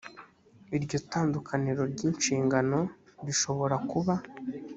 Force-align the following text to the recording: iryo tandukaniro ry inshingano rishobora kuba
iryo 0.77 0.97
tandukaniro 1.11 1.81
ry 1.93 2.01
inshingano 2.09 2.79
rishobora 3.25 3.75
kuba 3.89 4.13